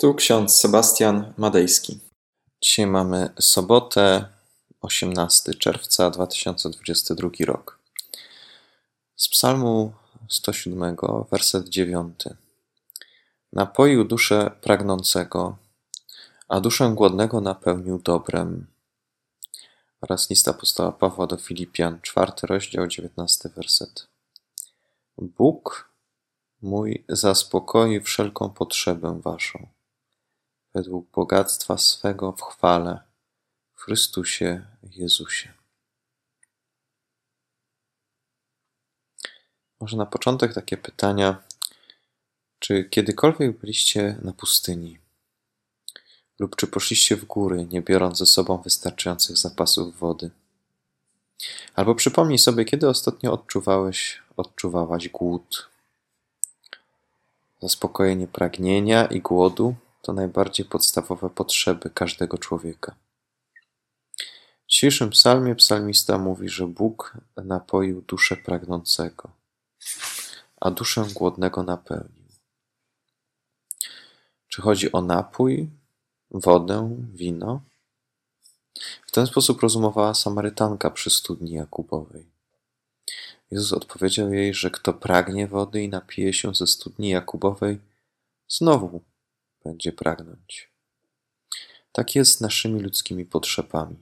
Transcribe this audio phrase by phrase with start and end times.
[0.00, 2.00] Tu ksiądz Sebastian Madejski.
[2.60, 4.28] Dzisiaj mamy sobotę,
[4.80, 7.78] 18 czerwca 2022 rok.
[9.16, 9.92] Z Psalmu
[10.28, 10.96] 107,
[11.30, 12.24] werset 9.
[13.52, 15.56] Napoił duszę pragnącego,
[16.48, 18.66] a duszę głodnego napełnił dobrem.
[20.00, 24.08] Oraz lista apostoła Pawła do Filipian, 4 rozdział, 19 werset.
[25.18, 25.90] Bóg
[26.62, 29.77] mój zaspokoi wszelką potrzebę waszą
[30.74, 33.00] według bogactwa swego w chwale
[33.74, 35.52] w Chrystusie Jezusie.
[39.80, 41.42] Może na początek takie pytania.
[42.58, 44.98] Czy kiedykolwiek byliście na pustyni?
[46.38, 50.30] Lub czy poszliście w góry, nie biorąc ze sobą wystarczających zapasów wody?
[51.74, 55.68] Albo przypomnij sobie, kiedy ostatnio odczuwałeś, odczuwałaś głód.
[57.62, 59.74] Zaspokojenie pragnienia i głodu
[60.08, 62.94] to najbardziej podstawowe potrzeby każdego człowieka.
[64.66, 69.30] W dzisiejszym psalmie psalmista mówi, że Bóg napoił duszę pragnącego,
[70.60, 72.24] a duszę głodnego napełnił.
[74.48, 75.70] Czy chodzi o napój,
[76.30, 77.60] wodę, wino?
[79.06, 82.26] W ten sposób rozumowała Samarytanka przy studni Jakubowej.
[83.50, 87.78] Jezus odpowiedział jej, że kto pragnie wody i napije się ze studni Jakubowej,
[88.48, 89.00] znowu
[89.68, 90.72] będzie pragnąć.
[91.92, 93.96] Tak jest z naszymi ludzkimi potrzebami.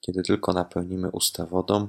[0.00, 1.88] Kiedy tylko napełnimy usta wodą,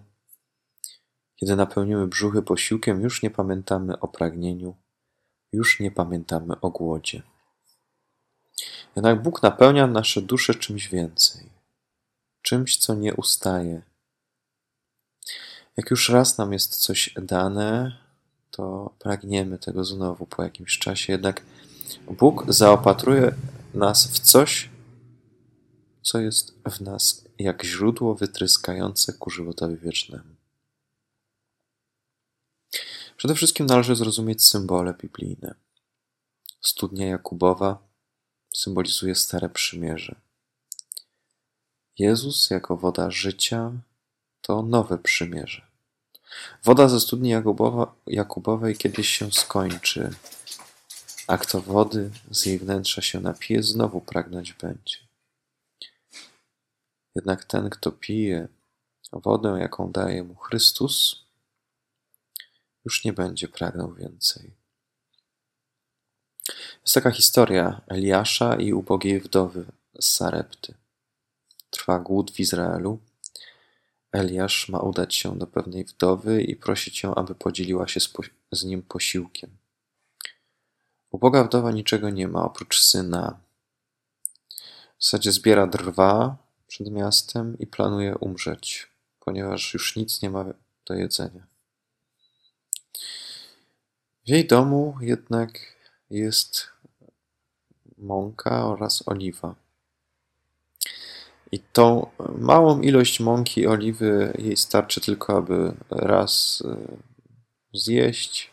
[1.35, 4.75] kiedy napełnimy brzuchy posiłkiem, już nie pamiętamy o pragnieniu,
[5.51, 7.21] już nie pamiętamy o głodzie.
[8.95, 11.49] Jednak Bóg napełnia nasze dusze czymś więcej,
[12.41, 13.81] czymś, co nie ustaje.
[15.77, 17.97] Jak już raz nam jest coś dane,
[18.51, 21.41] to pragniemy tego znowu po jakimś czasie, jednak
[22.11, 23.35] Bóg zaopatruje
[23.73, 24.69] nas w coś,
[26.01, 30.35] co jest w nas jak źródło wytryskające ku żywotowi wiecznemu.
[33.17, 35.55] Przede wszystkim należy zrozumieć symbole biblijne.
[36.61, 37.77] Studnia Jakubowa
[38.53, 40.15] symbolizuje Stare Przymierze.
[41.99, 43.71] Jezus jako woda życia
[44.41, 45.67] to nowe przymierze.
[46.63, 50.09] Woda ze studni Jakubowa, Jakubowej kiedyś się skończy,
[51.27, 54.97] a kto wody z jej wnętrza się napije, znowu pragnąć będzie.
[57.15, 58.47] Jednak ten, kto pije
[59.11, 61.25] wodę, jaką daje mu Chrystus,
[62.85, 64.51] już nie będzie pragnął więcej.
[66.81, 69.65] Jest taka historia Eliasza i ubogiej wdowy
[69.99, 70.73] z Sarepty.
[71.69, 72.99] Trwa głód w Izraelu.
[74.11, 77.99] Eliasz ma udać się do pewnej wdowy i prosić ją, aby podzieliła się
[78.51, 79.57] z, nim posiłkiem.
[81.15, 83.39] Uboga wdowa niczego nie ma oprócz syna.
[84.97, 86.37] W zasadzie zbiera drwa
[86.67, 88.87] przed miastem i planuje umrzeć,
[89.19, 90.45] ponieważ już nic nie ma
[90.85, 91.47] do jedzenia.
[94.25, 95.59] W jej domu jednak
[96.09, 96.67] jest
[97.97, 99.55] mąka oraz oliwa.
[101.51, 106.77] I tą małą ilość mąki i oliwy jej starczy tylko, aby raz e,
[107.73, 108.51] zjeść,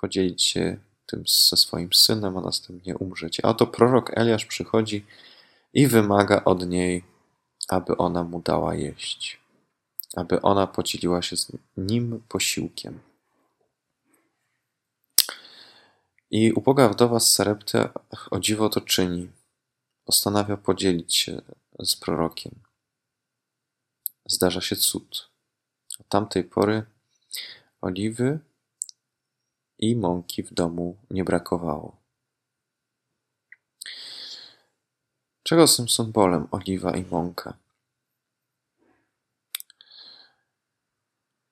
[0.00, 3.40] podzielić się tym ze swoim synem, a następnie umrzeć.
[3.42, 5.04] A oto prorok Eliasz przychodzi
[5.72, 7.04] i wymaga od niej,
[7.68, 9.40] aby ona mu dała jeść,
[10.16, 13.00] aby ona podzieliła się z nim posiłkiem.
[16.30, 17.88] I uboga wdowa z Sarepty
[18.30, 19.28] o dziwo to czyni.
[20.04, 21.42] Postanawia podzielić się
[21.80, 22.54] z prorokiem.
[24.26, 25.30] Zdarza się cud.
[26.00, 26.82] Od tamtej pory
[27.80, 28.38] oliwy
[29.78, 31.96] i mąki w domu nie brakowało.
[35.42, 37.56] Czego są symbolem oliwa i mąka?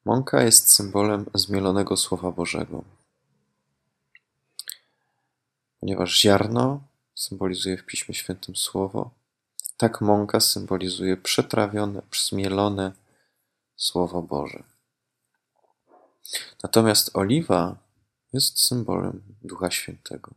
[0.04, 2.84] Mąka jest symbolem zmielonego Słowa Bożego.
[5.80, 6.80] Ponieważ ziarno
[7.14, 9.10] symbolizuje w Piśmie Świętym Słowo,
[9.76, 12.92] tak mąka symbolizuje przetrawione, zmielone
[13.76, 14.62] Słowo Boże.
[16.62, 17.83] Natomiast oliwa
[18.34, 20.34] jest symbolem Ducha Świętego.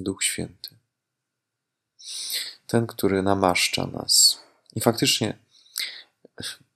[0.00, 0.70] Duch Święty.
[2.66, 4.38] Ten, który namaszcza nas.
[4.76, 5.38] I faktycznie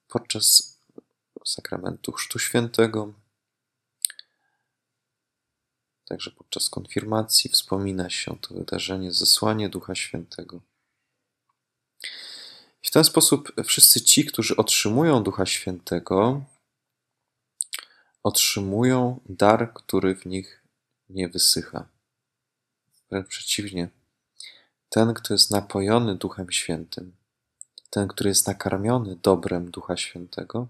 [0.09, 0.79] podczas
[1.45, 3.13] sakramentu Chrztu Świętego,
[6.05, 10.61] także podczas konfirmacji wspomina się to wydarzenie, zesłanie Ducha Świętego.
[12.83, 16.45] I w ten sposób wszyscy ci, którzy otrzymują Ducha Świętego,
[18.23, 20.63] otrzymują dar, który w nich
[21.09, 21.89] nie wysycha.
[23.11, 23.89] Wręcz przeciwnie.
[24.89, 27.17] Ten, kto jest napojony Duchem Świętym,
[27.91, 30.69] ten, który jest nakarmiony dobrem Ducha Świętego,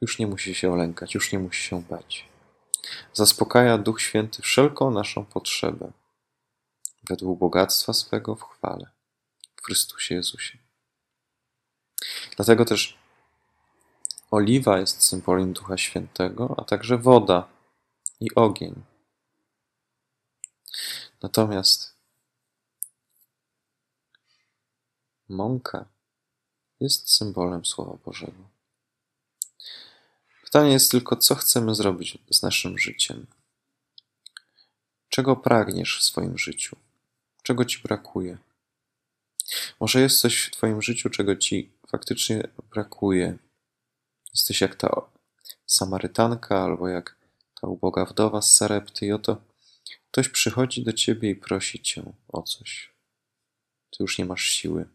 [0.00, 2.28] już nie musi się olękać, już nie musi się bać.
[3.12, 5.92] Zaspokaja Duch Święty wszelką naszą potrzebę
[7.08, 8.90] według bogactwa swego w chwale
[9.56, 10.58] w Chrystusie Jezusie.
[12.36, 12.98] Dlatego też
[14.30, 17.48] oliwa jest symbolem Ducha Świętego, a także woda
[18.20, 18.74] i ogień.
[21.22, 21.94] Natomiast
[25.28, 25.84] mąka
[26.80, 28.48] jest symbolem Słowa Bożego.
[30.44, 33.26] Pytanie jest tylko, co chcemy zrobić z naszym życiem?
[35.08, 36.76] Czego pragniesz w swoim życiu?
[37.42, 38.38] Czego ci brakuje?
[39.80, 43.38] Może jest coś w Twoim życiu, czego Ci faktycznie brakuje.
[44.38, 45.02] Jesteś jak ta
[45.66, 47.16] Samarytanka, albo jak
[47.60, 49.36] ta uboga wdowa z Sarepty, i oto
[50.10, 52.92] ktoś przychodzi do Ciebie i prosi Cię o coś.
[53.90, 54.88] Ty już nie masz siły.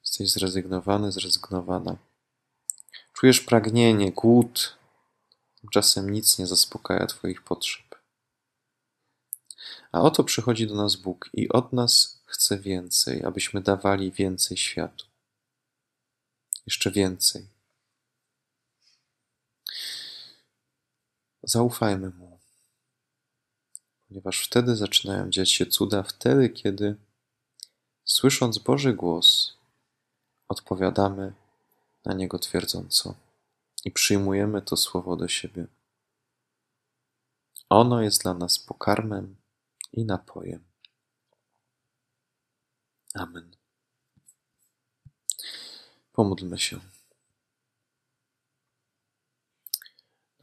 [0.00, 1.96] Jesteś zrezygnowany, zrezygnowana.
[3.12, 4.76] Czujesz pragnienie, głód.
[5.60, 7.94] Tymczasem nic nie zaspokaja Twoich potrzeb.
[9.92, 15.06] A oto przychodzi do nas Bóg i od nas chce więcej, abyśmy dawali więcej światu.
[16.66, 17.53] Jeszcze więcej.
[21.46, 22.38] Zaufajmy Mu,
[24.08, 26.96] ponieważ wtedy zaczynają dziać się cuda, wtedy, kiedy
[28.04, 29.56] słysząc Boży głos,
[30.48, 31.32] odpowiadamy
[32.04, 33.14] na niego twierdząco
[33.84, 35.66] i przyjmujemy to słowo do siebie.
[37.68, 39.36] Ono jest dla nas pokarmem
[39.92, 40.64] i napojem.
[43.14, 43.56] Amen.
[46.12, 46.93] Pomódlmy się.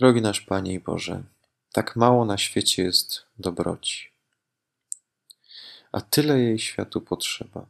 [0.01, 1.23] Drogi nasz Panie i Boże,
[1.71, 4.11] tak mało na świecie jest dobroci,
[5.91, 7.65] a tyle jej światu potrzeba.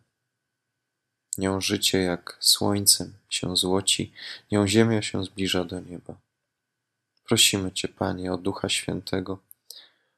[1.38, 4.14] Nią życie jak słońcem się złoci,
[4.52, 6.16] nią ziemia się zbliża do nieba.
[7.24, 9.40] Prosimy Cię, Panie, o Ducha Świętego,